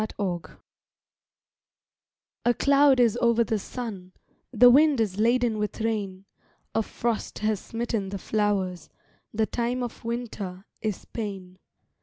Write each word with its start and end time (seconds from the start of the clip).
A 0.01 0.07
SONG 0.17 0.45
A 2.43 2.53
cloud 2.55 2.99
is 2.99 3.17
over 3.21 3.43
the 3.43 3.59
sun, 3.59 4.13
The 4.51 4.71
wind 4.71 4.99
is 4.99 5.19
laden 5.19 5.59
with 5.59 5.79
rain, 5.79 6.25
A 6.73 6.81
frost 6.81 7.37
has 7.45 7.59
smitten 7.59 8.09
the 8.09 8.17
flowers; 8.17 8.89
The 9.31 9.45
time 9.45 9.83
of 9.83 10.03
Winter 10.03 10.65
is 10.81 11.05
pain. 11.05 11.59